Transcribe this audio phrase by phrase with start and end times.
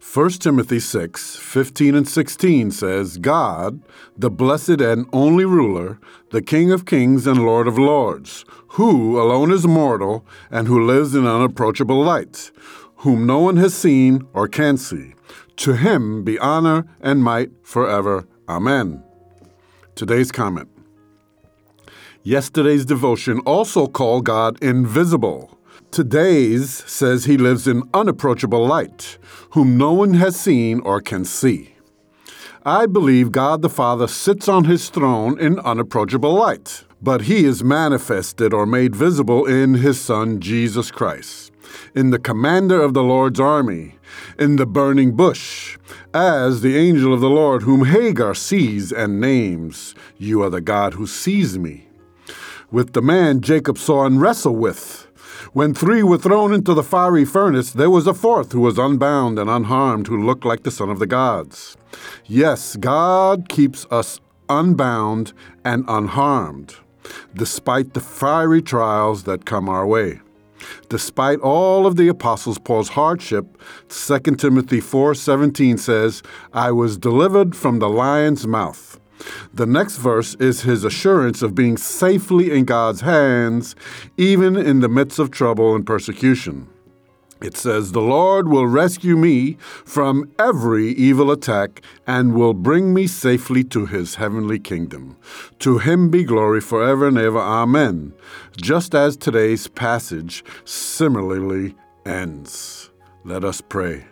[0.00, 3.82] 1 Timothy 6, 15 and 16 says, God,
[4.16, 5.98] the blessed and only ruler,
[6.30, 11.16] the King of kings and Lord of lords, who alone is mortal and who lives
[11.16, 12.52] in unapproachable light,
[12.98, 15.14] whom no one has seen or can see.
[15.56, 18.28] To him be honor and might forever.
[18.48, 19.02] Amen.
[19.96, 20.68] Today's comment.
[22.22, 25.57] Yesterday's devotion also called God invisible.
[25.90, 29.18] Today's says he lives in unapproachable light,
[29.50, 31.74] whom no one has seen or can see.
[32.64, 37.64] I believe God the Father sits on his throne in unapproachable light, but he is
[37.64, 41.50] manifested or made visible in his Son Jesus Christ,
[41.94, 43.96] in the commander of the Lord's army,
[44.38, 45.78] in the burning bush,
[46.12, 50.94] as the angel of the Lord whom Hagar sees and names, You are the God
[50.94, 51.87] who sees me.
[52.70, 55.06] With the man Jacob saw and wrestled with,
[55.54, 59.38] when three were thrown into the fiery furnace, there was a fourth who was unbound
[59.38, 61.78] and unharmed, who looked like the Son of the gods.
[62.26, 64.20] Yes, God keeps us
[64.50, 65.32] unbound
[65.64, 66.76] and unharmed,
[67.34, 70.20] despite the fiery trials that come our way.
[70.90, 73.46] Despite all of the apostles Paul's hardship,
[73.88, 79.00] 2 Timothy 4:17 says, "I was delivered from the lion's mouth."
[79.52, 83.74] The next verse is his assurance of being safely in God's hands,
[84.16, 86.68] even in the midst of trouble and persecution.
[87.40, 93.06] It says, The Lord will rescue me from every evil attack and will bring me
[93.06, 95.16] safely to his heavenly kingdom.
[95.60, 97.38] To him be glory forever and ever.
[97.38, 98.12] Amen.
[98.56, 102.90] Just as today's passage similarly ends.
[103.24, 104.06] Let us pray.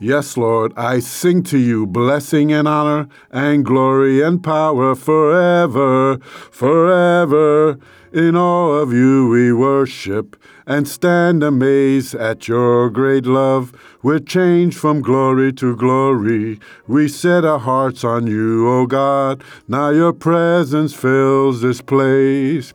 [0.00, 7.78] Yes, Lord, I sing to you blessing and honor and glory and power forever, forever.
[8.12, 13.72] In all of you we worship and stand amazed at your great love.
[14.02, 16.58] We're changed from glory to glory.
[16.86, 19.42] We set our hearts on you, O God.
[19.68, 22.72] Now your presence fills this place.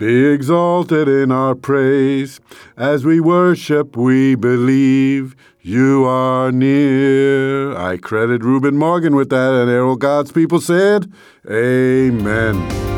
[0.00, 2.40] Be exalted in our praise.
[2.74, 7.76] As we worship, we believe you are near.
[7.76, 11.12] I credit Reuben Morgan with that, and all God's people said,
[11.46, 12.89] Amen.